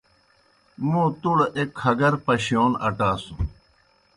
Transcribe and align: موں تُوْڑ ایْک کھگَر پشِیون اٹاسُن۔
موں 0.89 1.07
تُوْڑ 1.21 1.37
ایْک 1.57 1.69
کھگَر 1.79 2.13
پشِیون 2.25 2.71
اٹاسُن۔ 2.87 3.39